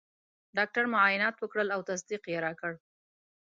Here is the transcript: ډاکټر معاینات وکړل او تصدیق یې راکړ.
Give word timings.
ډاکټر 0.57 0.85
معاینات 0.93 1.35
وکړل 1.39 1.67
او 1.75 1.81
تصدیق 1.89 2.23
یې 2.31 2.37
راکړ. 2.45 2.73